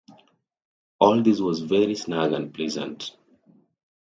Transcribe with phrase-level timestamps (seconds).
[0.97, 3.15] All this was very snug and pleasant.